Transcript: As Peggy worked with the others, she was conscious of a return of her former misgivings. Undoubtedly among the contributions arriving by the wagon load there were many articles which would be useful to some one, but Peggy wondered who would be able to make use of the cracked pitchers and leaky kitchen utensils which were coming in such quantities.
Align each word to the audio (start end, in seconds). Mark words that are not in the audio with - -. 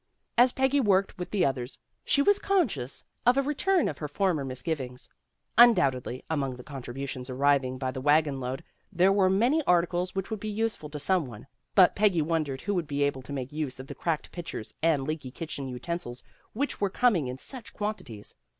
As 0.35 0.51
Peggy 0.51 0.79
worked 0.79 1.19
with 1.19 1.29
the 1.29 1.45
others, 1.45 1.77
she 2.03 2.23
was 2.23 2.39
conscious 2.39 3.03
of 3.23 3.37
a 3.37 3.43
return 3.43 3.87
of 3.87 3.99
her 3.99 4.07
former 4.07 4.43
misgivings. 4.43 5.07
Undoubtedly 5.59 6.23
among 6.27 6.55
the 6.55 6.63
contributions 6.63 7.29
arriving 7.29 7.77
by 7.77 7.91
the 7.91 8.01
wagon 8.01 8.39
load 8.39 8.63
there 8.91 9.13
were 9.13 9.29
many 9.29 9.61
articles 9.67 10.15
which 10.15 10.31
would 10.31 10.39
be 10.39 10.49
useful 10.49 10.89
to 10.89 10.97
some 10.97 11.27
one, 11.27 11.45
but 11.75 11.95
Peggy 11.95 12.23
wondered 12.23 12.61
who 12.61 12.73
would 12.73 12.87
be 12.87 13.03
able 13.03 13.21
to 13.21 13.31
make 13.31 13.51
use 13.53 13.79
of 13.79 13.85
the 13.85 13.93
cracked 13.93 14.31
pitchers 14.31 14.73
and 14.81 15.03
leaky 15.03 15.29
kitchen 15.29 15.67
utensils 15.69 16.23
which 16.53 16.81
were 16.81 16.89
coming 16.89 17.27
in 17.27 17.37
such 17.37 17.71
quantities. 17.71 18.33